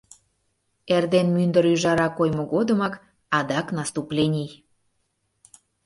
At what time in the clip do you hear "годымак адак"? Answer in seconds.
2.53-3.67